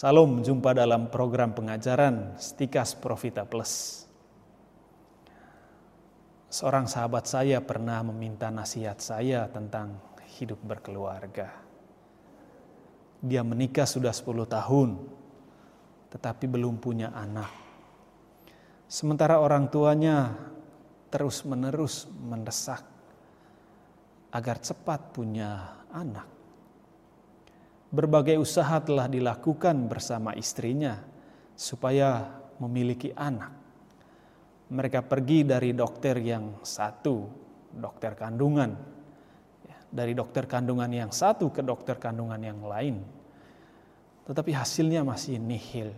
Salam, 0.00 0.40
jumpa 0.40 0.72
dalam 0.72 1.12
program 1.12 1.52
pengajaran 1.52 2.32
Stikas 2.40 2.96
Profita 2.96 3.44
Plus. 3.44 4.08
Seorang 6.48 6.88
sahabat 6.88 7.28
saya 7.28 7.60
pernah 7.60 8.00
meminta 8.08 8.48
nasihat 8.48 8.96
saya 8.96 9.44
tentang 9.52 10.00
hidup 10.40 10.56
berkeluarga. 10.64 11.52
Dia 13.20 13.44
menikah 13.44 13.84
sudah 13.84 14.08
10 14.16 14.48
tahun, 14.48 15.04
tetapi 16.16 16.48
belum 16.48 16.80
punya 16.80 17.12
anak. 17.12 17.52
Sementara 18.88 19.36
orang 19.36 19.68
tuanya 19.68 20.32
terus-menerus 21.12 22.08
mendesak 22.08 22.88
agar 24.32 24.64
cepat 24.64 25.12
punya 25.12 25.76
anak. 25.92 26.39
Berbagai 27.90 28.38
usaha 28.38 28.78
telah 28.78 29.10
dilakukan 29.10 29.90
bersama 29.90 30.30
istrinya 30.38 31.02
supaya 31.58 32.38
memiliki 32.62 33.10
anak. 33.18 33.50
Mereka 34.70 35.02
pergi 35.02 35.42
dari 35.42 35.74
dokter 35.74 36.14
yang 36.22 36.62
satu, 36.62 37.26
dokter 37.74 38.14
kandungan, 38.14 38.70
ya, 39.66 39.78
dari 39.90 40.14
dokter 40.14 40.46
kandungan 40.46 40.86
yang 40.86 41.10
satu 41.10 41.50
ke 41.50 41.66
dokter 41.66 41.98
kandungan 41.98 42.38
yang 42.38 42.62
lain. 42.62 43.02
Tetapi 44.22 44.54
hasilnya 44.54 45.02
masih 45.02 45.42
nihil, 45.42 45.90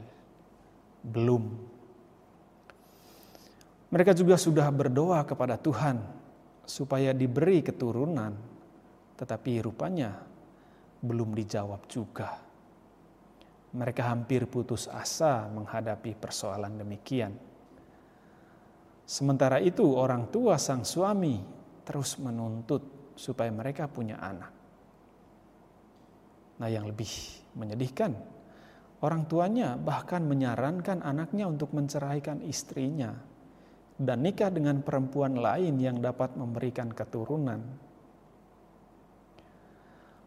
belum. 1.04 1.44
Mereka 3.92 4.16
juga 4.16 4.40
sudah 4.40 4.64
berdoa 4.72 5.20
kepada 5.28 5.60
Tuhan 5.60 6.00
supaya 6.64 7.12
diberi 7.12 7.60
keturunan, 7.60 8.32
tetapi 9.20 9.60
rupanya 9.60 10.31
belum 11.02 11.34
dijawab 11.34 11.90
juga. 11.90 12.38
Mereka 13.74 14.02
hampir 14.06 14.46
putus 14.46 14.86
asa 14.86 15.50
menghadapi 15.50 16.14
persoalan 16.14 16.78
demikian. 16.78 17.34
Sementara 19.02 19.58
itu, 19.58 19.82
orang 19.98 20.30
tua 20.30 20.56
sang 20.56 20.86
suami 20.86 21.42
terus 21.82 22.16
menuntut 22.22 23.12
supaya 23.18 23.50
mereka 23.50 23.90
punya 23.90 24.22
anak. 24.22 24.52
Nah, 26.62 26.68
yang 26.70 26.86
lebih 26.86 27.10
menyedihkan, 27.58 28.14
orang 29.02 29.26
tuanya 29.26 29.74
bahkan 29.74 30.22
menyarankan 30.22 31.02
anaknya 31.02 31.50
untuk 31.50 31.74
menceraikan 31.74 32.38
istrinya 32.46 33.10
dan 33.98 34.22
nikah 34.22 34.52
dengan 34.54 34.80
perempuan 34.80 35.34
lain 35.34 35.76
yang 35.82 35.98
dapat 35.98 36.38
memberikan 36.38 36.92
keturunan 36.94 37.60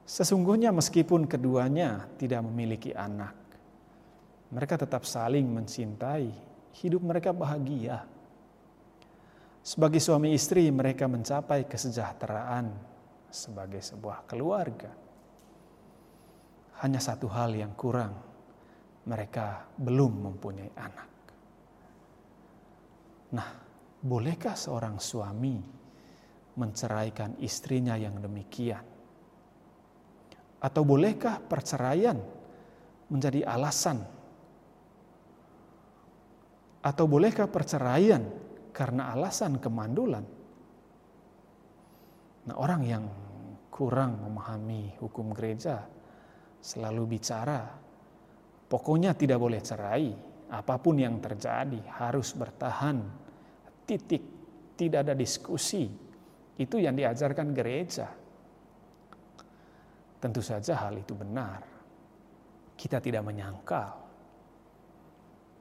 Sesungguhnya 0.05 0.69
meskipun 0.69 1.25
keduanya 1.25 2.05
tidak 2.21 2.45
memiliki 2.45 2.93
anak, 2.93 3.33
mereka 4.53 4.77
tetap 4.77 5.01
saling 5.01 5.49
mencintai, 5.49 6.29
hidup 6.77 7.01
mereka 7.01 7.33
bahagia. 7.33 8.05
Sebagai 9.65 9.97
suami 9.97 10.37
istri, 10.37 10.69
mereka 10.69 11.09
mencapai 11.09 11.65
kesejahteraan 11.65 12.69
sebagai 13.33 13.81
sebuah 13.81 14.29
keluarga. 14.29 14.93
Hanya 16.85 17.01
satu 17.01 17.25
hal 17.25 17.57
yang 17.57 17.73
kurang, 17.73 18.13
mereka 19.09 19.65
belum 19.73 20.21
mempunyai 20.21 20.71
anak. 20.77 21.09
Nah, 23.33 23.49
bolehkah 24.05 24.53
seorang 24.53 25.01
suami 25.01 25.57
menceraikan 26.61 27.41
istrinya 27.41 27.97
yang 27.97 28.21
demikian? 28.21 28.94
Atau 30.65 30.81
bolehkah 30.81 31.37
perceraian 31.45 32.17
menjadi 33.13 33.45
alasan? 33.45 34.01
Atau 36.81 37.05
bolehkah 37.05 37.45
perceraian 37.45 38.25
karena 38.73 39.13
alasan 39.13 39.61
kemandulan? 39.61 40.25
Nah, 42.49 42.55
orang 42.57 42.81
yang 42.81 43.05
kurang 43.69 44.25
memahami 44.25 44.97
hukum 44.97 45.37
gereja 45.37 45.85
selalu 46.61 47.17
bicara, 47.17 47.61
pokoknya 48.65 49.13
tidak 49.13 49.37
boleh 49.37 49.61
cerai, 49.61 50.09
apa 50.49 50.75
pun 50.81 50.97
yang 50.97 51.21
terjadi 51.21 51.81
harus 52.01 52.33
bertahan, 52.33 53.05
titik, 53.85 54.23
tidak 54.73 55.09
ada 55.09 55.13
diskusi. 55.13 55.89
Itu 56.55 56.81
yang 56.81 56.95
diajarkan 56.95 57.53
gereja. 57.53 58.24
Tentu 60.25 60.41
saja 60.41 60.73
hal 60.81 60.97
itu 60.97 61.13
benar. 61.13 61.61
Kita 62.73 62.97
tidak 62.97 63.21
menyangkal. 63.21 63.93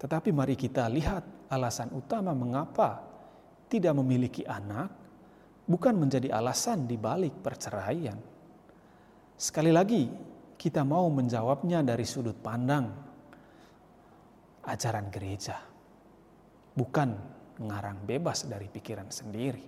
Tetapi 0.01 0.33
mari 0.33 0.57
kita 0.57 0.89
lihat 0.89 1.53
alasan 1.53 1.93
utama 1.93 2.33
mengapa 2.33 3.05
tidak 3.69 3.93
memiliki 4.01 4.41
anak 4.49 4.89
bukan 5.69 6.01
menjadi 6.01 6.33
alasan 6.33 6.89
di 6.89 6.97
balik 6.97 7.45
perceraian. 7.45 8.17
Sekali 9.37 9.69
lagi, 9.69 10.09
kita 10.57 10.81
mau 10.81 11.13
menjawabnya 11.13 11.85
dari 11.85 12.09
sudut 12.09 12.41
pandang 12.41 12.89
ajaran 14.65 15.13
gereja. 15.13 15.61
Bukan 16.73 17.09
ngarang 17.61 18.01
bebas 18.09 18.49
dari 18.49 18.73
pikiran 18.73 19.13
sendiri. 19.13 19.65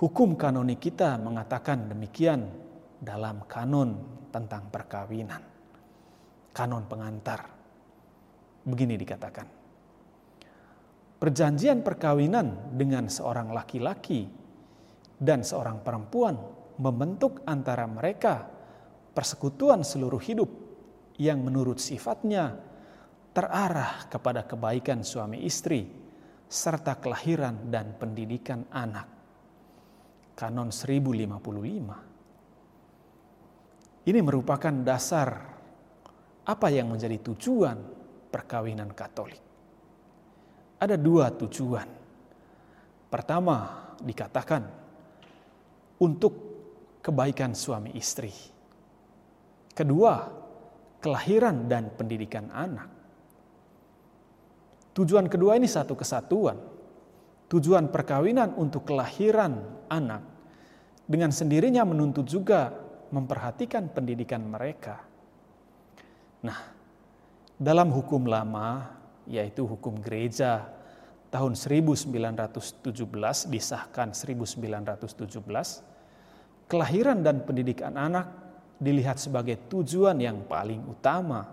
Hukum 0.00 0.40
kanonik 0.40 0.80
kita 0.80 1.20
mengatakan 1.20 1.92
demikian 1.92 2.64
dalam 3.00 3.44
kanon 3.44 3.90
tentang 4.32 4.68
perkawinan. 4.72 5.42
Kanon 6.52 6.84
pengantar. 6.88 7.40
Begini 8.66 8.96
dikatakan. 8.96 9.48
Perjanjian 11.16 11.80
perkawinan 11.80 12.76
dengan 12.76 13.08
seorang 13.08 13.48
laki-laki 13.52 14.28
dan 15.16 15.40
seorang 15.40 15.80
perempuan 15.80 16.36
membentuk 16.76 17.40
antara 17.48 17.88
mereka 17.88 18.44
persekutuan 19.16 19.80
seluruh 19.80 20.20
hidup 20.20 20.50
yang 21.16 21.40
menurut 21.40 21.80
sifatnya 21.80 22.52
terarah 23.32 24.04
kepada 24.12 24.44
kebaikan 24.44 25.00
suami 25.00 25.40
istri 25.48 25.88
serta 26.46 27.00
kelahiran 27.00 27.72
dan 27.72 27.96
pendidikan 27.96 28.68
anak. 28.68 29.08
Kanon 30.36 30.68
1055 30.68 32.05
ini 34.06 34.22
merupakan 34.22 34.70
dasar 34.86 35.28
apa 36.46 36.66
yang 36.70 36.94
menjadi 36.94 37.18
tujuan 37.26 37.78
perkawinan 38.30 38.94
Katolik. 38.94 39.42
Ada 40.78 40.94
dua 40.94 41.34
tujuan. 41.34 41.88
Pertama, 43.10 43.56
dikatakan 43.98 44.62
untuk 45.98 46.34
kebaikan 47.02 47.56
suami 47.56 47.96
istri. 47.98 48.30
Kedua, 49.74 50.14
kelahiran 51.02 51.66
dan 51.66 51.90
pendidikan 51.96 52.46
anak. 52.54 52.90
Tujuan 54.94 55.26
kedua 55.26 55.58
ini 55.58 55.66
satu 55.66 55.98
kesatuan. 55.98 56.56
Tujuan 57.46 57.90
perkawinan 57.90 58.54
untuk 58.58 58.86
kelahiran 58.88 59.86
anak 59.86 60.22
dengan 61.06 61.30
sendirinya 61.30 61.86
menuntut 61.86 62.26
juga 62.26 62.85
memperhatikan 63.16 63.88
pendidikan 63.88 64.44
mereka. 64.44 65.00
Nah, 66.44 66.60
dalam 67.56 67.88
hukum 67.88 68.28
lama, 68.28 68.92
yaitu 69.24 69.64
hukum 69.64 69.96
gereja 70.04 70.68
tahun 71.32 71.56
1917 71.56 72.92
disahkan 73.48 74.12
1917, 74.12 76.68
kelahiran 76.68 77.24
dan 77.24 77.40
pendidikan 77.48 77.96
anak 77.96 78.28
dilihat 78.76 79.16
sebagai 79.16 79.56
tujuan 79.72 80.20
yang 80.20 80.44
paling 80.44 80.84
utama. 80.84 81.48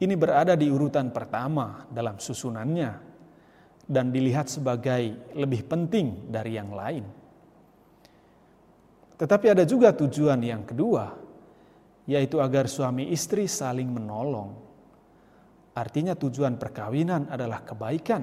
Ini 0.00 0.16
berada 0.16 0.56
di 0.56 0.72
urutan 0.72 1.12
pertama 1.12 1.84
dalam 1.92 2.16
susunannya 2.16 2.90
dan 3.84 4.14
dilihat 4.14 4.48
sebagai 4.48 5.34
lebih 5.34 5.66
penting 5.68 6.32
dari 6.32 6.56
yang 6.56 6.72
lain. 6.72 7.17
Tetapi 9.18 9.50
ada 9.50 9.66
juga 9.66 9.90
tujuan 9.90 10.38
yang 10.38 10.62
kedua, 10.62 11.10
yaitu 12.06 12.38
agar 12.38 12.70
suami 12.70 13.10
istri 13.10 13.50
saling 13.50 13.90
menolong. 13.90 14.54
Artinya 15.74 16.14
tujuan 16.14 16.54
perkawinan 16.54 17.26
adalah 17.26 17.66
kebaikan 17.66 18.22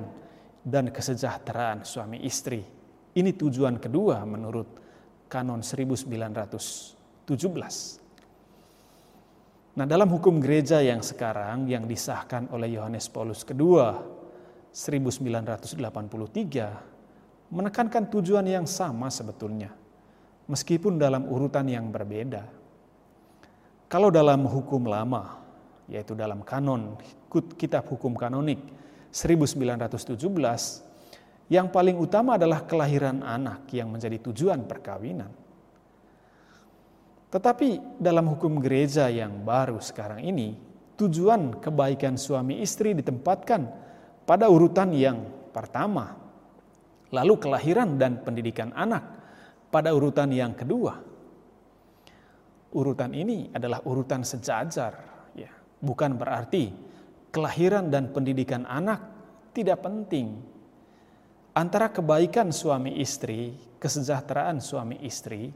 dan 0.63 0.95
kesejahteraan 0.95 1.83
suami 1.83 2.24
istri. 2.24 2.63
Ini 3.15 3.31
tujuan 3.36 3.75
kedua 3.75 4.24
menurut 4.24 4.68
kanon 5.27 5.59
1917. 5.59 7.27
Nah, 9.75 9.83
dalam 9.83 10.07
hukum 10.07 10.39
gereja 10.39 10.80
yang 10.80 11.03
sekarang 11.03 11.68
yang 11.68 11.83
disahkan 11.83 12.47
oleh 12.56 12.80
Yohanes 12.80 13.12
Paulus 13.12 13.44
II 13.44 13.83
1983 14.71 17.51
menekankan 17.51 18.07
tujuan 18.07 18.47
yang 18.47 18.63
sama 18.63 19.12
sebetulnya 19.12 19.83
meskipun 20.45 21.01
dalam 21.01 21.25
urutan 21.30 21.65
yang 21.65 21.89
berbeda. 21.89 22.45
Kalau 23.86 24.09
dalam 24.09 24.45
hukum 24.50 24.89
lama, 24.89 25.42
yaitu 25.86 26.18
dalam 26.18 26.42
kanon 26.42 26.97
kitab 27.57 27.86
hukum 27.86 28.18
kanonik 28.18 28.57
1917 29.13 30.18
yang 31.53 31.69
paling 31.69 31.94
utama 32.01 32.42
adalah 32.42 32.65
kelahiran 32.65 33.21
anak 33.21 33.69
yang 33.69 33.94
menjadi 33.94 34.18
tujuan 34.18 34.65
perkawinan. 34.65 35.30
Tetapi 37.30 38.00
dalam 38.01 38.25
hukum 38.33 38.57
gereja 38.63 39.12
yang 39.12 39.45
baru 39.45 39.77
sekarang 39.77 40.25
ini, 40.25 40.57
tujuan 40.97 41.59
kebaikan 41.62 42.18
suami 42.18 42.63
istri 42.63 42.95
ditempatkan 42.97 43.68
pada 44.25 44.50
urutan 44.50 44.89
yang 44.95 45.21
pertama, 45.53 46.18
lalu 47.13 47.38
kelahiran 47.38 48.00
dan 48.01 48.24
pendidikan 48.25 48.74
anak 48.74 49.03
pada 49.70 49.92
urutan 49.94 50.30
yang 50.32 50.54
kedua. 50.54 50.98
Urutan 52.76 53.16
ini 53.16 53.50
adalah 53.56 53.80
urutan 53.88 54.28
sejajar, 54.28 54.94
ya. 55.32 55.52
Bukan 55.80 56.20
berarti 56.20 56.72
kelahiran 57.32 57.88
dan 57.88 58.12
pendidikan 58.12 58.68
anak 58.68 59.00
tidak 59.56 59.84
penting. 59.84 60.40
Antara 61.56 61.88
kebaikan 61.88 62.52
suami 62.52 63.00
istri, 63.00 63.56
kesejahteraan 63.80 64.60
suami 64.60 65.00
istri, 65.08 65.48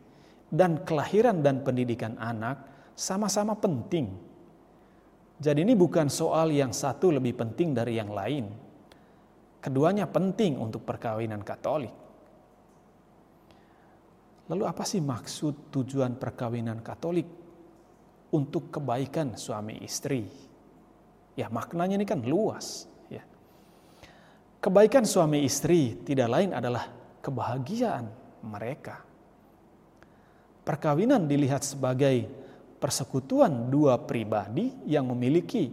dan 0.47 0.87
kelahiran 0.87 1.43
dan 1.43 1.59
pendidikan 1.59 2.15
anak 2.15 2.63
sama-sama 2.95 3.59
penting. 3.59 4.15
Jadi 5.39 5.59
ini 5.63 5.75
bukan 5.75 6.07
soal 6.07 6.51
yang 6.51 6.71
satu 6.71 7.15
lebih 7.15 7.35
penting 7.35 7.71
dari 7.75 7.95
yang 7.99 8.11
lain. 8.11 8.47
Keduanya 9.59 10.07
penting 10.07 10.55
untuk 10.55 10.87
perkawinan 10.87 11.43
Katolik. 11.43 12.08
Lalu 14.49 14.63
apa 14.65 14.81
sih 14.81 14.97
maksud 14.97 15.69
tujuan 15.69 16.17
perkawinan 16.17 16.81
Katolik 16.81 17.29
untuk 18.33 18.73
kebaikan 18.73 19.37
suami 19.37 19.77
istri? 19.85 20.25
Ya 21.37 21.53
maknanya 21.53 22.01
ini 22.01 22.05
kan 22.09 22.25
luas. 22.25 22.89
Ya. 23.13 23.21
Kebaikan 24.57 25.05
suami 25.05 25.45
istri 25.45 26.01
tidak 26.01 26.33
lain 26.33 26.57
adalah 26.57 26.89
kebahagiaan 27.21 28.09
mereka. 28.41 29.05
Perkawinan 30.65 31.29
dilihat 31.29 31.61
sebagai 31.61 32.25
persekutuan 32.81 33.69
dua 33.69 34.01
pribadi 34.01 34.73
yang 34.89 35.13
memiliki 35.13 35.69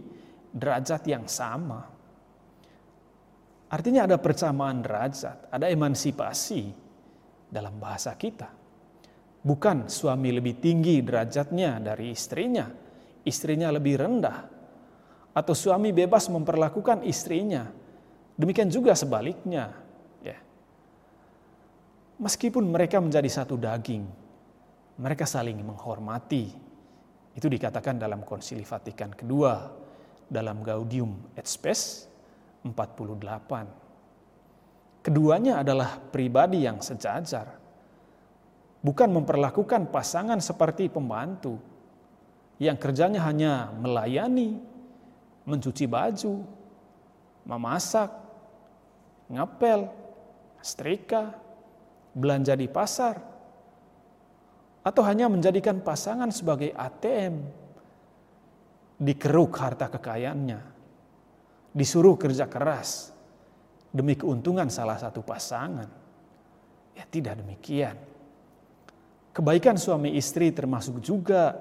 derajat 0.53 1.01
yang 1.09 1.25
sama. 1.25 1.81
Artinya 3.67 4.05
ada 4.05 4.21
persamaan 4.21 4.85
derajat, 4.85 5.49
ada 5.49 5.65
emansipasi 5.67 6.71
dalam 7.51 7.75
bahasa 7.81 8.15
kita. 8.15 8.66
Bukan 9.47 9.87
suami 9.87 10.35
lebih 10.35 10.59
tinggi 10.59 10.99
derajatnya 10.99 11.79
dari 11.79 12.11
istrinya, 12.11 12.67
istrinya 13.23 13.71
lebih 13.71 13.95
rendah, 13.95 14.43
atau 15.31 15.55
suami 15.55 15.95
bebas 15.95 16.27
memperlakukan 16.27 17.07
istrinya. 17.07 17.63
Demikian 18.35 18.67
juga 18.67 18.91
sebaliknya. 18.91 19.71
Ya. 20.19 20.35
Meskipun 22.19 22.67
mereka 22.67 22.99
menjadi 22.99 23.31
satu 23.31 23.55
daging, 23.55 24.03
mereka 24.99 25.23
saling 25.23 25.63
menghormati. 25.63 26.51
Itu 27.31 27.47
dikatakan 27.47 27.95
dalam 27.95 28.27
Konsili 28.27 28.67
Vatikan 28.67 29.15
kedua, 29.15 29.63
dalam 30.27 30.59
Gaudium 30.59 31.31
et 31.39 31.47
Spes 31.47 32.03
48. 32.67 35.07
Keduanya 35.07 35.63
adalah 35.63 36.03
pribadi 36.03 36.67
yang 36.67 36.83
sejajar 36.83 37.66
bukan 38.81 39.09
memperlakukan 39.09 39.89
pasangan 39.89 40.37
seperti 40.41 40.89
pembantu 40.89 41.57
yang 42.57 42.77
kerjanya 42.77 43.21
hanya 43.25 43.69
melayani, 43.77 44.57
mencuci 45.45 45.85
baju, 45.85 46.41
memasak, 47.45 48.09
ngapel, 49.29 49.87
setrika, 50.59 51.37
belanja 52.17 52.57
di 52.57 52.67
pasar, 52.67 53.15
atau 54.81 55.03
hanya 55.05 55.29
menjadikan 55.29 55.83
pasangan 55.85 56.33
sebagai 56.33 56.73
ATM, 56.73 57.35
dikeruk 58.97 59.53
harta 59.61 59.91
kekayaannya, 59.93 60.59
disuruh 61.77 62.17
kerja 62.17 62.49
keras 62.49 63.13
demi 63.93 64.17
keuntungan 64.17 64.67
salah 64.73 64.97
satu 64.97 65.21
pasangan. 65.21 65.89
Ya 66.97 67.05
tidak 67.05 67.37
demikian. 67.37 68.16
Kebaikan 69.37 69.77
suami 69.77 70.17
istri 70.17 70.49
termasuk 70.49 70.97
juga 70.97 71.53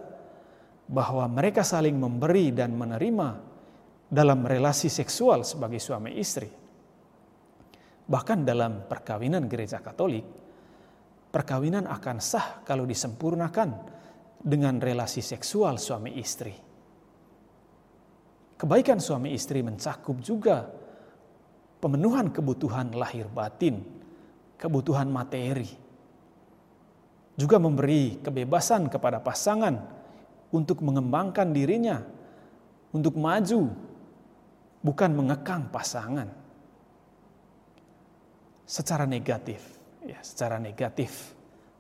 bahwa 0.89 1.29
mereka 1.29 1.61
saling 1.61 1.93
memberi 1.93 2.49
dan 2.49 2.73
menerima 2.73 3.29
dalam 4.09 4.49
relasi 4.49 4.89
seksual 4.89 5.45
sebagai 5.45 5.77
suami 5.77 6.17
istri. 6.17 6.49
Bahkan 8.09 8.49
dalam 8.49 8.89
perkawinan 8.89 9.45
gereja 9.45 9.85
Katolik, 9.85 10.25
perkawinan 11.29 11.85
akan 11.85 12.17
sah 12.17 12.65
kalau 12.65 12.89
disempurnakan 12.89 13.69
dengan 14.41 14.81
relasi 14.81 15.21
seksual 15.21 15.77
suami 15.77 16.17
istri. 16.17 16.57
Kebaikan 18.57 19.05
suami 19.05 19.37
istri 19.37 19.61
mencakup 19.61 20.17
juga 20.25 20.65
pemenuhan 21.77 22.33
kebutuhan 22.33 22.97
lahir 22.97 23.29
batin, 23.29 23.85
kebutuhan 24.57 25.13
materi, 25.13 25.86
juga 27.37 27.61
memberi 27.61 28.17
kebebasan 28.25 28.89
kepada 28.89 29.21
pasangan 29.21 29.77
untuk 30.51 30.81
mengembangkan 30.81 31.53
dirinya, 31.53 32.01
untuk 32.97 33.21
maju, 33.21 33.71
bukan 34.81 35.11
mengekang 35.13 35.69
pasangan. 35.69 36.29
Secara 38.67 39.07
negatif, 39.07 39.63
ya, 40.03 40.19
secara 40.25 40.57
negatif, 40.59 41.37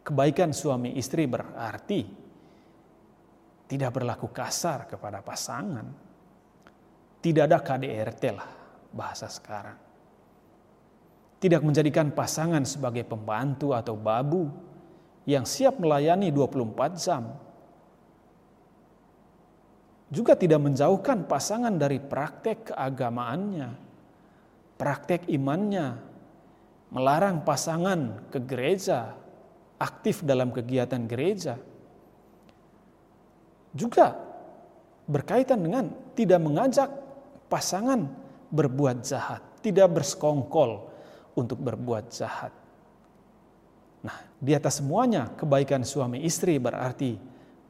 kebaikan 0.06 0.54
suami 0.54 0.94
istri 0.94 1.26
berarti 1.26 2.06
tidak 3.66 3.90
berlaku 3.98 4.30
kasar 4.30 4.86
kepada 4.86 5.24
pasangan. 5.24 5.86
Tidak 7.18 7.42
ada 7.42 7.58
KDRT 7.58 8.22
lah 8.30 8.50
bahasa 8.94 9.26
sekarang. 9.26 9.74
Tidak 11.42 11.58
menjadikan 11.58 12.14
pasangan 12.14 12.62
sebagai 12.62 13.02
pembantu 13.02 13.74
atau 13.74 13.98
babu, 13.98 14.46
yang 15.26 15.42
siap 15.42 15.82
melayani 15.82 16.30
24 16.30 17.02
jam. 17.02 17.34
Juga 20.06 20.38
tidak 20.38 20.62
menjauhkan 20.62 21.26
pasangan 21.26 21.74
dari 21.74 21.98
praktek 21.98 22.70
keagamaannya, 22.70 23.68
praktek 24.78 25.26
imannya, 25.26 25.98
melarang 26.94 27.42
pasangan 27.42 28.30
ke 28.30 28.38
gereja, 28.38 29.18
aktif 29.82 30.22
dalam 30.22 30.54
kegiatan 30.54 31.02
gereja. 31.10 31.58
Juga 33.74 34.14
berkaitan 35.10 35.58
dengan 35.58 35.90
tidak 36.14 36.38
mengajak 36.38 36.88
pasangan 37.50 38.06
berbuat 38.54 39.02
jahat, 39.02 39.42
tidak 39.58 39.90
bersekongkol 39.90 40.86
untuk 41.34 41.58
berbuat 41.58 42.14
jahat. 42.14 42.54
Di 44.36 44.52
atas 44.52 44.84
semuanya 44.84 45.32
kebaikan 45.32 45.80
suami 45.80 46.20
istri 46.20 46.60
berarti 46.60 47.16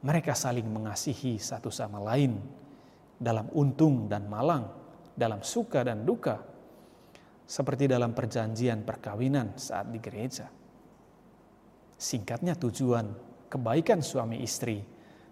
mereka 0.03 0.35
saling 0.35 0.67
mengasihi 0.67 1.39
satu 1.39 1.71
sama 1.71 2.03
lain 2.03 2.35
dalam 3.15 3.47
untung 3.55 4.11
dan 4.11 4.27
malang, 4.27 4.67
dalam 5.15 5.41
suka 5.41 5.81
dan 5.87 6.03
duka, 6.03 6.43
seperti 7.47 7.87
dalam 7.87 8.11
perjanjian 8.11 8.83
perkawinan 8.83 9.55
saat 9.55 9.87
di 9.87 9.99
gereja. 10.03 10.51
Singkatnya 11.97 12.53
tujuan 12.59 13.09
kebaikan 13.47 14.03
suami 14.03 14.43
istri 14.43 14.83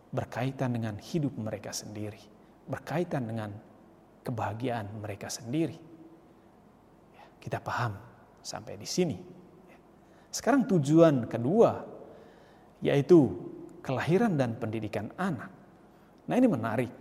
berkaitan 0.10 0.72
dengan 0.72 0.96
hidup 0.98 1.36
mereka 1.36 1.76
sendiri, 1.76 2.24
berkaitan 2.66 3.28
dengan 3.28 3.52
kebahagiaan 4.24 4.88
mereka 5.04 5.28
sendiri. 5.28 5.78
Ya, 7.12 7.26
kita 7.44 7.60
paham 7.60 8.00
sampai 8.40 8.80
di 8.80 8.88
sini. 8.88 9.35
Sekarang 10.36 10.68
tujuan 10.68 11.32
kedua, 11.32 11.88
yaitu 12.84 13.32
kelahiran 13.80 14.36
dan 14.36 14.60
pendidikan 14.60 15.08
anak. 15.16 15.48
Nah 16.28 16.36
ini 16.36 16.48
menarik. 16.52 16.92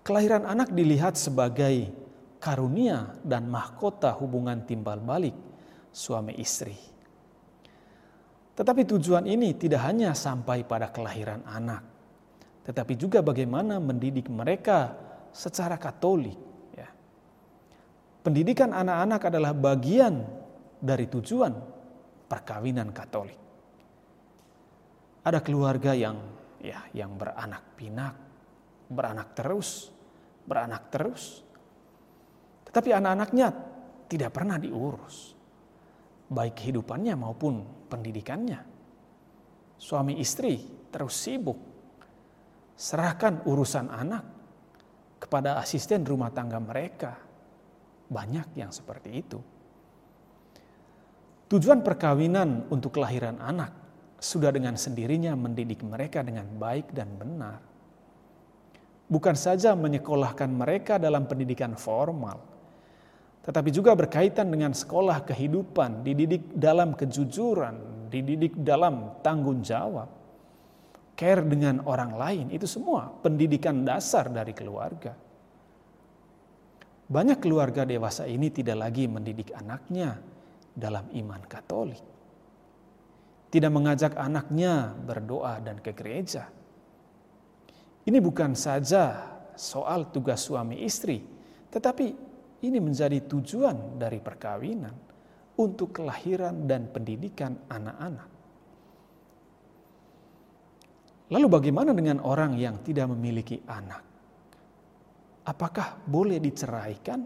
Kelahiran 0.00 0.48
anak 0.48 0.72
dilihat 0.72 1.20
sebagai 1.20 1.92
karunia 2.40 3.20
dan 3.20 3.52
mahkota 3.52 4.08
hubungan 4.16 4.64
timbal 4.64 5.04
balik 5.04 5.36
suami 5.92 6.40
istri. 6.40 6.80
Tetapi 8.56 8.88
tujuan 8.96 9.28
ini 9.28 9.52
tidak 9.52 9.84
hanya 9.84 10.16
sampai 10.16 10.64
pada 10.64 10.88
kelahiran 10.88 11.44
anak, 11.44 11.84
tetapi 12.64 12.96
juga 12.96 13.20
bagaimana 13.20 13.76
mendidik 13.76 14.32
mereka 14.32 14.96
secara 15.28 15.76
Katolik. 15.76 16.40
Ya. 16.72 16.88
Pendidikan 18.24 18.72
anak-anak 18.72 19.28
adalah 19.28 19.52
bagian 19.52 20.24
dari 20.80 21.08
tujuan 21.08 21.52
perkawinan 22.26 22.90
Katolik. 22.92 23.40
Ada 25.26 25.42
keluarga 25.42 25.90
yang 25.90 26.16
ya 26.62 26.86
yang 26.94 27.18
beranak 27.18 27.74
pinak, 27.74 28.14
beranak 28.86 29.34
terus, 29.34 29.90
beranak 30.46 30.90
terus. 30.90 31.42
Tetapi 32.70 32.90
anak-anaknya 32.94 33.48
tidak 34.06 34.30
pernah 34.30 34.58
diurus, 34.60 35.34
baik 36.30 36.54
kehidupannya 36.54 37.14
maupun 37.18 37.54
pendidikannya. 37.90 38.60
Suami 39.76 40.22
istri 40.22 40.62
terus 40.92 41.14
sibuk, 41.18 41.58
serahkan 42.78 43.42
urusan 43.48 43.90
anak 43.90 44.24
kepada 45.18 45.58
asisten 45.58 46.06
rumah 46.06 46.30
tangga 46.30 46.60
mereka. 46.62 47.12
Banyak 48.06 48.54
yang 48.54 48.70
seperti 48.70 49.10
itu. 49.10 49.55
Tujuan 51.46 51.86
perkawinan 51.86 52.66
untuk 52.74 52.98
kelahiran 52.98 53.38
anak 53.38 53.70
sudah 54.18 54.50
dengan 54.50 54.74
sendirinya 54.74 55.38
mendidik 55.38 55.78
mereka 55.86 56.26
dengan 56.26 56.50
baik 56.58 56.90
dan 56.90 57.14
benar. 57.14 57.62
Bukan 59.06 59.38
saja 59.38 59.78
menyekolahkan 59.78 60.50
mereka 60.50 60.98
dalam 60.98 61.30
pendidikan 61.30 61.78
formal, 61.78 62.42
tetapi 63.46 63.70
juga 63.70 63.94
berkaitan 63.94 64.50
dengan 64.50 64.74
sekolah 64.74 65.22
kehidupan, 65.22 66.02
dididik 66.02 66.50
dalam 66.50 66.98
kejujuran, 66.98 68.10
dididik 68.10 68.58
dalam 68.66 69.22
tanggung 69.22 69.62
jawab, 69.62 70.10
care 71.14 71.46
dengan 71.46 71.86
orang 71.86 72.18
lain, 72.18 72.46
itu 72.50 72.66
semua 72.66 73.06
pendidikan 73.22 73.86
dasar 73.86 74.26
dari 74.34 74.50
keluarga. 74.50 75.14
Banyak 77.06 77.38
keluarga 77.38 77.86
dewasa 77.86 78.26
ini 78.26 78.50
tidak 78.50 78.82
lagi 78.82 79.06
mendidik 79.06 79.54
anaknya 79.54 80.18
dalam 80.76 81.08
iman 81.08 81.40
Katolik, 81.48 82.04
tidak 83.48 83.72
mengajak 83.72 84.12
anaknya 84.20 84.92
berdoa 84.92 85.56
dan 85.64 85.80
ke 85.80 85.96
gereja. 85.96 86.52
Ini 88.06 88.20
bukan 88.20 88.52
saja 88.52 89.34
soal 89.56 90.12
tugas 90.12 90.44
suami 90.44 90.84
istri, 90.84 91.24
tetapi 91.72 92.06
ini 92.62 92.78
menjadi 92.78 93.24
tujuan 93.24 93.96
dari 93.96 94.20
perkawinan 94.20 94.94
untuk 95.56 95.96
kelahiran 95.96 96.68
dan 96.68 96.92
pendidikan 96.92 97.56
anak-anak. 97.72 98.28
Lalu 101.26 101.46
bagaimana 101.50 101.90
dengan 101.90 102.22
orang 102.22 102.54
yang 102.54 102.78
tidak 102.86 103.10
memiliki 103.10 103.58
anak? 103.66 104.04
Apakah 105.46 105.98
boleh 106.06 106.38
diceraikan 106.38 107.20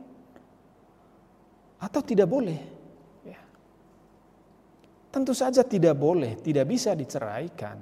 atau 1.80 2.00
tidak 2.00 2.28
boleh? 2.28 2.79
Tentu 5.10 5.34
saja 5.34 5.66
tidak 5.66 5.98
boleh, 5.98 6.38
tidak 6.38 6.70
bisa 6.70 6.94
diceraikan. 6.94 7.76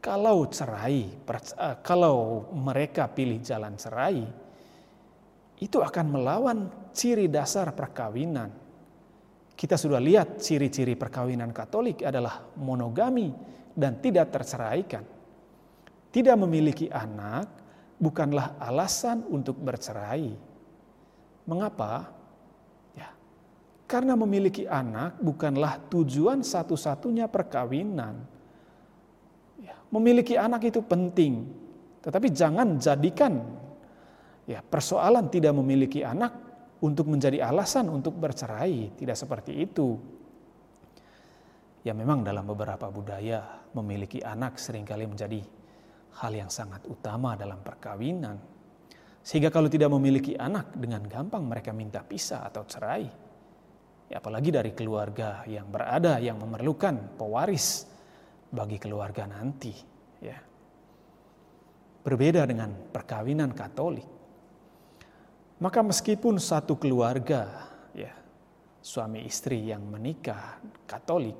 Kalau 0.00 0.48
cerai, 0.48 1.12
eh, 1.12 1.76
kalau 1.84 2.48
mereka 2.52 3.08
pilih 3.08 3.40
jalan 3.40 3.76
cerai, 3.76 4.24
itu 5.60 5.78
akan 5.80 6.06
melawan 6.08 6.58
ciri 6.92 7.28
dasar 7.28 7.72
perkawinan. 7.72 8.48
Kita 9.54 9.76
sudah 9.78 10.02
lihat 10.02 10.40
ciri-ciri 10.40 10.98
perkawinan 10.98 11.52
Katolik 11.54 12.02
adalah 12.04 12.42
monogami 12.58 13.30
dan 13.72 14.00
tidak 14.00 14.34
terceraikan. 14.34 15.04
Tidak 16.10 16.36
memiliki 16.36 16.90
anak 16.90 17.46
bukanlah 18.00 18.58
alasan 18.58 19.24
untuk 19.30 19.56
bercerai. 19.62 20.32
Mengapa? 21.46 22.23
Karena 23.84 24.16
memiliki 24.16 24.64
anak 24.64 25.20
bukanlah 25.20 25.76
tujuan 25.92 26.40
satu-satunya 26.40 27.28
perkawinan. 27.28 28.16
Ya, 29.60 29.76
memiliki 29.92 30.40
anak 30.40 30.64
itu 30.72 30.80
penting, 30.80 31.46
tetapi 32.00 32.32
jangan 32.32 32.80
jadikan 32.80 33.44
Ya, 34.44 34.60
persoalan 34.60 35.32
tidak 35.32 35.56
memiliki 35.56 36.04
anak 36.04 36.36
untuk 36.84 37.08
menjadi 37.08 37.40
alasan 37.48 37.88
untuk 37.88 38.20
bercerai, 38.20 38.92
tidak 38.92 39.16
seperti 39.16 39.64
itu. 39.64 39.96
Ya 41.84 41.96
memang 41.96 42.24
dalam 42.24 42.44
beberapa 42.44 42.88
budaya 42.92 43.64
memiliki 43.72 44.20
anak 44.20 44.60
sering 44.60 44.84
kali 44.84 45.08
menjadi 45.08 45.40
hal 46.20 46.32
yang 46.32 46.52
sangat 46.52 46.84
utama 46.88 47.36
dalam 47.36 47.60
perkawinan. 47.64 48.36
Sehingga 49.24 49.48
kalau 49.48 49.72
tidak 49.72 49.88
memiliki 49.88 50.36
anak 50.36 50.76
dengan 50.76 51.00
gampang 51.08 51.44
mereka 51.48 51.72
minta 51.72 52.04
pisah 52.04 52.44
atau 52.44 52.68
cerai. 52.68 53.23
Ya, 54.14 54.22
apalagi 54.22 54.54
dari 54.54 54.70
keluarga 54.70 55.42
yang 55.50 55.66
berada 55.66 56.22
yang 56.22 56.38
memerlukan 56.38 57.18
pewaris 57.18 57.90
bagi 58.54 58.78
keluarga 58.78 59.26
nanti, 59.26 59.74
ya. 60.22 60.38
Berbeda 62.06 62.46
dengan 62.46 62.70
perkawinan 62.94 63.50
Katolik 63.50 64.14
maka 65.62 65.80
meskipun 65.86 66.42
satu 66.42 66.74
keluarga, 66.74 67.70
ya, 67.94 68.10
suami 68.82 69.22
istri 69.22 69.70
yang 69.70 69.86
menikah 69.86 70.58
Katolik 70.84 71.38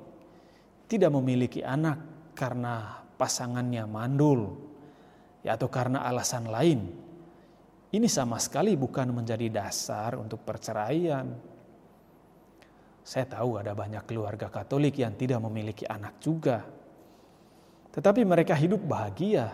tidak 0.87 1.11
memiliki 1.11 1.59
anak 1.59 2.31
karena 2.31 3.05
pasangannya 3.19 3.83
mandul, 3.85 4.55
ya 5.43 5.59
atau 5.59 5.67
karena 5.67 6.07
alasan 6.07 6.47
lain, 6.47 6.79
ini 7.91 8.07
sama 8.07 8.39
sekali 8.39 8.79
bukan 8.79 9.11
menjadi 9.11 9.51
dasar 9.51 10.15
untuk 10.15 10.47
perceraian. 10.47 11.54
Saya 13.05 13.29
tahu 13.29 13.61
ada 13.61 13.77
banyak 13.77 14.01
keluarga 14.09 14.49
Katolik 14.49 14.97
yang 14.97 15.13
tidak 15.13 15.37
memiliki 15.45 15.85
anak 15.85 16.17
juga, 16.17 16.65
tetapi 17.93 18.25
mereka 18.25 18.57
hidup 18.57 18.81
bahagia 18.81 19.53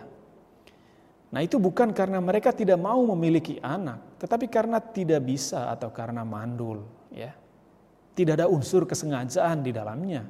Nah, 1.32 1.40
itu 1.40 1.56
bukan 1.56 1.96
karena 1.96 2.20
mereka 2.20 2.52
tidak 2.52 2.76
mau 2.76 3.00
memiliki 3.16 3.56
anak, 3.64 4.20
tetapi 4.20 4.52
karena 4.52 4.76
tidak 4.84 5.24
bisa 5.24 5.72
atau 5.72 5.88
karena 5.88 6.28
mandul, 6.28 6.84
ya. 7.08 7.32
Tidak 8.12 8.36
ada 8.36 8.44
unsur 8.52 8.84
kesengajaan 8.84 9.64
di 9.64 9.72
dalamnya. 9.72 10.28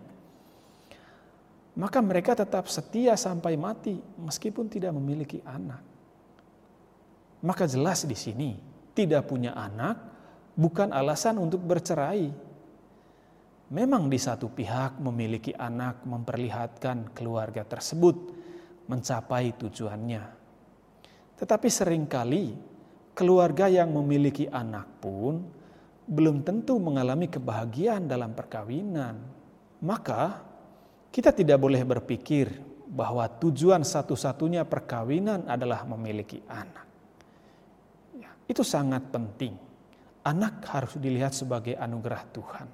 Maka 1.74 1.98
mereka 1.98 2.38
tetap 2.38 2.70
setia 2.70 3.18
sampai 3.18 3.58
mati 3.58 3.98
meskipun 3.98 4.70
tidak 4.70 4.94
memiliki 4.94 5.42
anak. 5.42 5.82
Maka 7.42 7.66
jelas 7.66 8.06
di 8.06 8.14
sini 8.14 8.54
tidak 8.94 9.26
punya 9.26 9.58
anak 9.58 9.98
bukan 10.54 10.94
alasan 10.94 11.42
untuk 11.42 11.58
bercerai. 11.66 12.30
Memang 13.72 14.12
di 14.12 14.20
satu 14.20 14.52
pihak 14.52 15.00
memiliki 15.00 15.56
anak 15.56 16.04
memperlihatkan 16.04 17.16
keluarga 17.16 17.64
tersebut 17.64 18.14
mencapai 18.84 19.56
tujuannya 19.56 20.42
tetapi 21.42 21.66
sering 21.66 22.06
kali 22.06 22.54
keluarga 23.18 23.66
yang 23.66 23.90
memiliki 23.90 24.46
anak 24.46 24.86
pun 25.02 25.42
belum 26.06 26.46
tentu 26.46 26.78
mengalami 26.78 27.26
kebahagiaan 27.26 28.06
dalam 28.06 28.30
perkawinan. 28.30 29.18
Maka 29.82 30.38
kita 31.10 31.34
tidak 31.34 31.58
boleh 31.58 31.82
berpikir 31.82 32.62
bahwa 32.86 33.26
tujuan 33.26 33.82
satu-satunya 33.82 34.62
perkawinan 34.62 35.50
adalah 35.50 35.82
memiliki 35.82 36.38
anak. 36.46 36.86
Ya, 38.14 38.30
itu 38.46 38.62
sangat 38.62 39.10
penting. 39.10 39.58
Anak 40.22 40.62
harus 40.70 40.94
dilihat 40.94 41.34
sebagai 41.34 41.74
anugerah 41.74 42.22
Tuhan. 42.30 42.68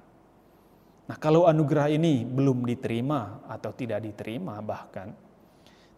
Nah, 1.08 1.16
kalau 1.16 1.48
anugerah 1.48 1.88
ini 1.88 2.22
belum 2.22 2.68
diterima 2.68 3.48
atau 3.48 3.72
tidak 3.72 4.04
diterima, 4.04 4.60
bahkan 4.60 5.08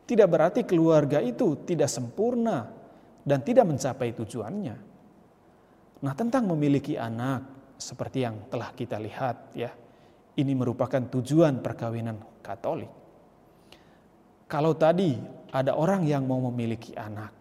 tidak 0.06 0.28
berarti 0.30 0.62
keluarga 0.62 1.18
itu 1.18 1.66
tidak 1.66 1.90
sempurna 1.90 2.70
dan 3.26 3.42
tidak 3.42 3.66
mencapai 3.66 4.14
tujuannya. 4.14 4.76
Nah, 6.00 6.12
tentang 6.14 6.46
memiliki 6.46 6.94
anak 6.94 7.74
seperti 7.74 8.22
yang 8.22 8.46
telah 8.46 8.70
kita 8.70 8.96
lihat 9.02 9.54
ya. 9.54 9.70
Ini 10.30 10.54
merupakan 10.54 11.02
tujuan 11.10 11.58
perkawinan 11.58 12.16
Katolik. 12.40 12.88
Kalau 14.46 14.72
tadi 14.78 15.18
ada 15.50 15.74
orang 15.74 16.06
yang 16.06 16.24
mau 16.24 16.38
memiliki 16.48 16.94
anak 16.94 17.40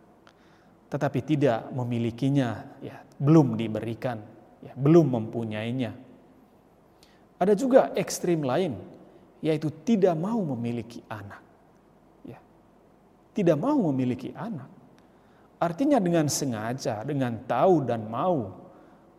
tetapi 0.90 1.22
tidak 1.22 1.70
memilikinya 1.70 2.82
ya, 2.82 2.98
belum 3.22 3.54
diberikan, 3.54 4.18
ya, 4.66 4.74
belum 4.74 5.06
mempunyainya. 5.14 6.09
Ada 7.40 7.56
juga 7.56 7.96
ekstrim 7.96 8.44
lain 8.44 8.76
yaitu 9.40 9.72
tidak 9.72 10.20
mau 10.20 10.44
memiliki 10.44 11.00
anak 11.08 11.50
tidak 13.40 13.56
mau 13.56 13.80
memiliki 13.88 14.36
anak. 14.36 14.68
Artinya 15.64 15.96
dengan 16.04 16.28
sengaja, 16.28 17.08
dengan 17.08 17.40
tahu 17.48 17.88
dan 17.88 18.04
mau, 18.12 18.52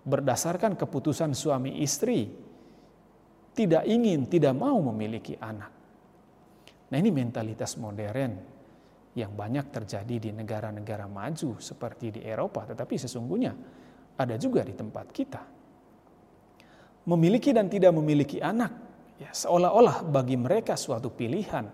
berdasarkan 0.04 0.76
keputusan 0.76 1.32
suami 1.32 1.80
istri, 1.80 2.28
tidak 3.56 3.88
ingin, 3.88 4.28
tidak 4.28 4.52
mau 4.52 4.76
memiliki 4.92 5.40
anak. 5.40 5.72
Nah 6.92 6.96
ini 7.00 7.08
mentalitas 7.08 7.80
modern 7.80 8.32
yang 9.16 9.32
banyak 9.32 9.72
terjadi 9.72 10.16
di 10.16 10.30
negara-negara 10.36 11.08
maju 11.08 11.56
seperti 11.56 12.20
di 12.20 12.20
Eropa, 12.24 12.68
tetapi 12.68 13.00
sesungguhnya 13.00 13.52
ada 14.20 14.36
juga 14.36 14.64
di 14.64 14.76
tempat 14.76 15.06
kita. 15.12 15.42
Memiliki 17.10 17.50
dan 17.50 17.66
tidak 17.66 17.90
memiliki 17.90 18.38
anak, 18.38 18.70
ya 19.18 19.34
seolah-olah 19.34 20.06
bagi 20.06 20.38
mereka 20.38 20.78
suatu 20.78 21.10
pilihan 21.10 21.66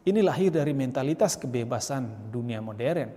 Ini 0.00 0.20
lahir 0.24 0.48
dari 0.48 0.72
mentalitas 0.72 1.36
kebebasan 1.36 2.32
dunia 2.32 2.64
modern. 2.64 3.12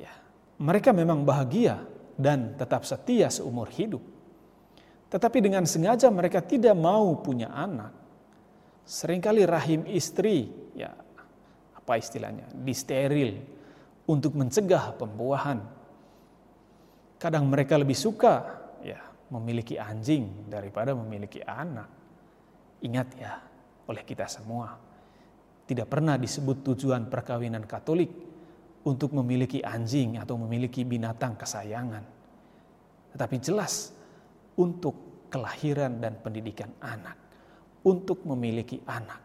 Ya, 0.00 0.12
mereka 0.56 0.96
memang 0.96 1.28
bahagia 1.28 1.84
dan 2.16 2.56
tetap 2.56 2.88
setia 2.88 3.28
seumur 3.28 3.68
hidup. 3.68 4.00
Tetapi 5.08 5.38
dengan 5.44 5.64
sengaja 5.68 6.08
mereka 6.08 6.40
tidak 6.40 6.72
mau 6.76 7.16
punya 7.20 7.52
anak. 7.52 7.92
Seringkali 8.88 9.44
rahim 9.44 9.84
istri, 9.88 10.48
ya 10.72 10.92
apa 11.76 12.00
istilahnya, 12.00 12.48
disteril 12.52 13.36
untuk 14.08 14.32
mencegah 14.36 14.96
pembuahan. 14.96 15.60
Kadang 17.20 17.44
mereka 17.44 17.76
lebih 17.76 17.96
suka 17.96 18.56
ya 18.80 19.07
memiliki 19.28 19.76
anjing 19.76 20.48
daripada 20.48 20.96
memiliki 20.96 21.44
anak. 21.44 21.88
Ingat 22.84 23.08
ya, 23.18 23.32
oleh 23.88 24.02
kita 24.04 24.24
semua, 24.30 24.78
tidak 25.68 25.90
pernah 25.90 26.16
disebut 26.16 26.64
tujuan 26.64 27.12
perkawinan 27.12 27.64
Katolik 27.68 28.08
untuk 28.88 29.12
memiliki 29.12 29.60
anjing 29.60 30.16
atau 30.16 30.40
memiliki 30.40 30.86
binatang 30.86 31.36
kesayangan. 31.36 32.04
Tetapi 33.12 33.36
jelas 33.42 33.92
untuk 34.56 35.28
kelahiran 35.28 36.00
dan 36.00 36.16
pendidikan 36.24 36.72
anak, 36.80 37.16
untuk 37.84 38.24
memiliki 38.24 38.80
anak. 38.88 39.20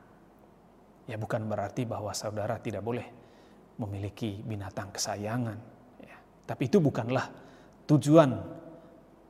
Ya 1.08 1.16
bukan 1.20 1.48
berarti 1.48 1.84
bahwa 1.88 2.12
saudara 2.16 2.60
tidak 2.60 2.84
boleh 2.84 3.08
memiliki 3.80 4.40
binatang 4.44 4.92
kesayangan. 4.92 5.58
Ya. 6.00 6.18
Tapi 6.48 6.68
itu 6.72 6.80
bukanlah 6.80 7.28
tujuan 7.88 8.63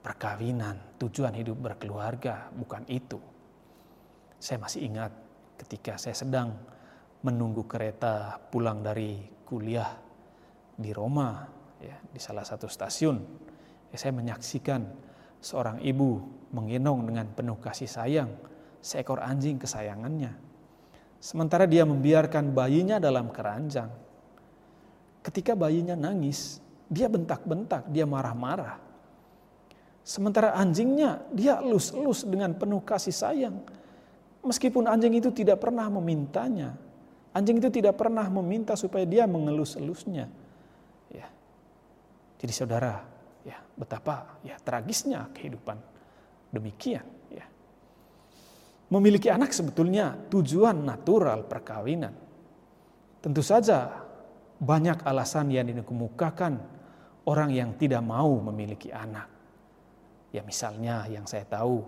perkawinan, 0.03 0.99
tujuan 0.99 1.31
hidup 1.33 1.57
berkeluarga, 1.71 2.51
bukan 2.51 2.83
itu. 2.91 3.17
Saya 4.37 4.59
masih 4.59 4.83
ingat 4.83 5.15
ketika 5.55 5.95
saya 5.95 6.13
sedang 6.13 6.51
menunggu 7.23 7.63
kereta 7.63 8.35
pulang 8.51 8.83
dari 8.83 9.23
kuliah 9.47 9.95
di 10.75 10.91
Roma, 10.91 11.47
ya, 11.79 11.95
di 12.11 12.19
salah 12.19 12.43
satu 12.43 12.67
stasiun, 12.67 13.17
ya, 13.89 13.97
saya 13.97 14.11
menyaksikan 14.11 14.83
seorang 15.39 15.79
ibu 15.79 16.19
menggendong 16.51 17.07
dengan 17.07 17.31
penuh 17.31 17.57
kasih 17.63 17.87
sayang 17.87 18.29
seekor 18.83 19.23
anjing 19.23 19.55
kesayangannya. 19.55 20.35
Sementara 21.23 21.63
dia 21.63 21.87
membiarkan 21.87 22.51
bayinya 22.51 22.99
dalam 22.99 23.31
keranjang. 23.31 23.87
Ketika 25.23 25.55
bayinya 25.55 25.95
nangis, 25.95 26.59
dia 26.91 27.07
bentak-bentak, 27.07 27.87
dia 27.87 28.03
marah-marah. 28.03 28.75
Sementara 30.03 30.51
anjingnya 30.51 31.23
dia 31.31 31.63
elus-elus 31.63 32.27
dengan 32.27 32.51
penuh 32.51 32.83
kasih 32.83 33.15
sayang. 33.15 33.55
Meskipun 34.43 34.83
anjing 34.91 35.15
itu 35.15 35.31
tidak 35.31 35.63
pernah 35.63 35.87
memintanya. 35.87 36.75
Anjing 37.31 37.63
itu 37.63 37.71
tidak 37.71 37.95
pernah 37.95 38.27
meminta 38.27 38.75
supaya 38.75 39.07
dia 39.07 39.23
mengelus-elusnya. 39.23 40.27
Ya. 41.07 41.27
Jadi 42.37 42.51
saudara, 42.51 42.99
ya 43.47 43.57
betapa 43.79 44.37
ya 44.43 44.59
tragisnya 44.59 45.31
kehidupan 45.31 45.79
demikian. 46.51 47.07
Ya. 47.31 47.47
Memiliki 48.91 49.31
anak 49.31 49.55
sebetulnya 49.55 50.19
tujuan 50.27 50.83
natural 50.83 51.47
perkawinan. 51.47 52.13
Tentu 53.23 53.39
saja 53.39 54.03
banyak 54.59 55.01
alasan 55.07 55.47
yang 55.49 55.71
dikemukakan 55.71 56.59
orang 57.23 57.49
yang 57.55 57.73
tidak 57.79 58.03
mau 58.03 58.29
memiliki 58.51 58.91
anak. 58.91 59.32
Ya 60.33 60.41
misalnya 60.41 61.05
yang 61.05 61.29
saya 61.29 61.45
tahu, 61.45 61.85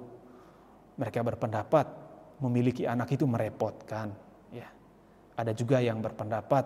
mereka 1.01 1.25
berpendapat 1.25 1.89
memiliki 2.39 2.85
anak 2.85 3.09
itu 3.17 3.25
merepotkan. 3.25 4.13
Ya, 4.53 4.69
ada 5.33 5.51
juga 5.51 5.81
yang 5.81 5.99
berpendapat 5.99 6.63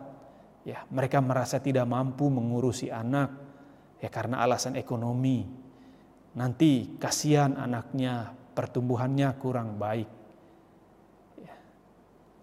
ya 0.67 0.83
mereka 0.91 1.23
merasa 1.23 1.57
tidak 1.63 1.87
mampu 1.87 2.27
mengurusi 2.27 2.91
anak 2.91 3.31
ya 4.03 4.09
karena 4.11 4.43
alasan 4.43 4.75
ekonomi. 4.75 5.47
Nanti 6.35 6.99
kasihan 7.01 7.57
anaknya 7.57 8.35
pertumbuhannya 8.53 9.29
kurang 9.39 9.79
baik. 9.81 10.09
Ya. 11.41 11.55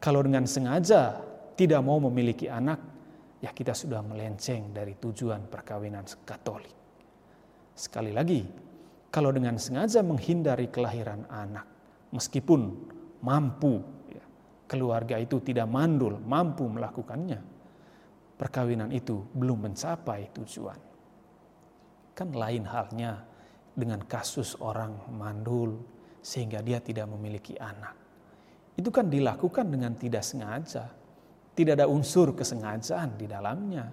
Kalau 0.02 0.24
dengan 0.26 0.48
sengaja 0.48 1.22
tidak 1.54 1.80
mau 1.86 2.02
memiliki 2.02 2.50
anak, 2.50 2.82
ya 3.40 3.54
kita 3.54 3.72
sudah 3.72 4.02
melenceng 4.02 4.74
dari 4.74 4.98
tujuan 4.98 5.46
perkawinan 5.46 6.02
Katolik. 6.26 6.74
Sekali 7.76 8.10
lagi, 8.10 8.42
kalau 9.16 9.32
dengan 9.32 9.56
sengaja 9.56 10.04
menghindari 10.04 10.68
kelahiran 10.68 11.24
anak, 11.32 11.64
meskipun 12.12 12.76
mampu, 13.24 13.80
ya, 14.12 14.20
keluarga 14.68 15.16
itu 15.16 15.40
tidak 15.40 15.64
mandul, 15.72 16.20
mampu 16.20 16.68
melakukannya, 16.68 17.40
perkawinan 18.36 18.92
itu 18.92 19.24
belum 19.32 19.72
mencapai 19.72 20.36
tujuan. 20.36 20.76
Kan 22.12 22.36
lain 22.36 22.68
halnya 22.68 23.24
dengan 23.72 24.04
kasus 24.04 24.60
orang 24.60 25.08
mandul 25.16 25.80
sehingga 26.20 26.60
dia 26.60 26.84
tidak 26.84 27.08
memiliki 27.08 27.56
anak. 27.56 27.96
Itu 28.76 28.92
kan 28.92 29.08
dilakukan 29.08 29.72
dengan 29.72 29.96
tidak 29.96 30.20
sengaja 30.20 30.92
tidak 31.56 31.80
ada 31.80 31.88
unsur 31.88 32.36
kesengajaan 32.36 33.16
di 33.16 33.24
dalamnya. 33.24 33.88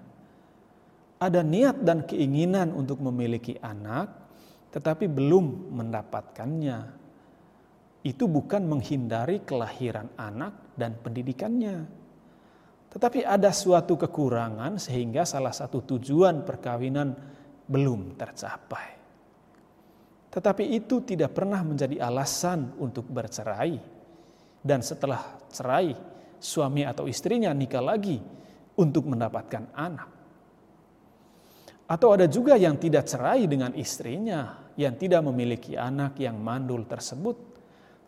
Ada 1.24 1.40
niat 1.40 1.80
dan 1.88 2.04
keinginan 2.04 2.76
untuk 2.76 3.00
memiliki 3.00 3.56
anak, 3.64 4.23
tetapi 4.74 5.06
belum 5.06 5.70
mendapatkannya. 5.70 7.06
Itu 8.04 8.26
bukan 8.26 8.66
menghindari 8.68 9.46
kelahiran 9.46 10.12
anak 10.18 10.76
dan 10.76 10.98
pendidikannya. 10.98 11.88
Tetapi 12.90 13.24
ada 13.24 13.54
suatu 13.54 13.96
kekurangan 13.96 14.82
sehingga 14.82 15.24
salah 15.24 15.54
satu 15.54 15.86
tujuan 15.96 16.44
perkawinan 16.44 17.16
belum 17.70 18.18
tercapai. 18.18 18.88
Tetapi 20.34 20.64
itu 20.74 21.06
tidak 21.06 21.38
pernah 21.38 21.62
menjadi 21.62 22.02
alasan 22.02 22.74
untuk 22.82 23.06
bercerai. 23.08 23.78
Dan 24.58 24.82
setelah 24.82 25.38
cerai, 25.54 25.94
suami 26.42 26.84
atau 26.84 27.06
istrinya 27.06 27.54
nikah 27.54 27.84
lagi 27.86 28.18
untuk 28.74 29.06
mendapatkan 29.06 29.70
anak. 29.78 30.10
Atau 31.88 32.16
ada 32.16 32.26
juga 32.26 32.58
yang 32.58 32.80
tidak 32.80 33.06
cerai 33.06 33.46
dengan 33.46 33.76
istrinya, 33.78 34.63
yang 34.80 34.98
tidak 34.98 35.22
memiliki 35.22 35.78
anak 35.78 36.18
yang 36.18 36.38
mandul 36.42 36.86
tersebut, 36.86 37.38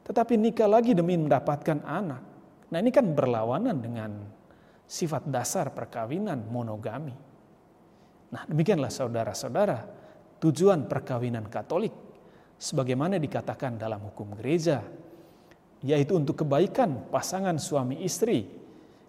tetapi 0.06 0.38
nikah 0.38 0.70
lagi 0.70 0.98
demi 0.98 1.18
mendapatkan 1.18 1.82
anak. 1.86 2.22
Nah 2.74 2.78
ini 2.82 2.90
kan 2.90 3.14
berlawanan 3.14 3.78
dengan 3.78 4.12
sifat 4.86 5.30
dasar 5.30 5.74
perkawinan 5.74 6.50
monogami. 6.50 7.14
Nah 8.34 8.44
demikianlah 8.50 8.90
saudara-saudara 8.90 9.78
tujuan 10.42 10.90
perkawinan 10.90 11.46
Katolik 11.50 11.94
sebagaimana 12.58 13.22
dikatakan 13.22 13.78
dalam 13.78 14.02
hukum 14.12 14.34
gereja 14.38 14.82
yaitu 15.86 16.18
untuk 16.18 16.42
kebaikan 16.42 17.14
pasangan 17.14 17.62
suami 17.62 18.02
istri 18.02 18.50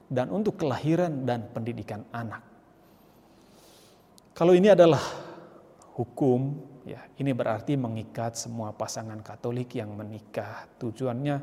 dan 0.07 0.29
untuk 0.29 0.61
kelahiran 0.61 1.25
dan 1.25 1.49
pendidikan 1.51 2.05
anak. 2.12 2.45
Kalau 4.37 4.53
ini 4.53 4.69
adalah 4.69 5.01
hukum, 5.97 6.61
ya 6.87 7.03
ini 7.18 7.35
berarti 7.35 7.75
mengikat 7.75 8.38
semua 8.38 8.70
pasangan 8.70 9.18
Katolik 9.20 9.75
yang 9.75 9.90
menikah. 9.92 10.70
Tujuannya 10.79 11.37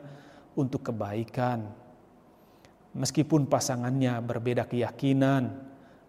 untuk 0.56 0.90
kebaikan. 0.90 1.68
Meskipun 2.94 3.50
pasangannya 3.50 4.22
berbeda 4.24 4.70
keyakinan 4.70 5.50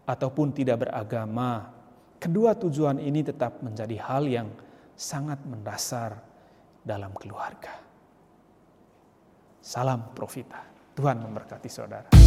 ataupun 0.06 0.52
tidak 0.52 0.86
beragama, 0.86 1.72
kedua 2.20 2.54
tujuan 2.54 3.00
ini 3.00 3.24
tetap 3.24 3.64
menjadi 3.64 3.96
hal 4.04 4.28
yang 4.28 4.48
sangat 4.94 5.42
mendasar 5.48 6.20
dalam 6.84 7.10
keluarga. 7.16 7.72
Salam 9.64 10.12
Profita. 10.12 10.60
Tuhan 10.94 11.18
memberkati 11.24 11.68
saudara. 11.72 12.23